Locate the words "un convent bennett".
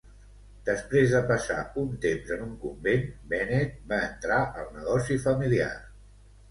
2.47-3.79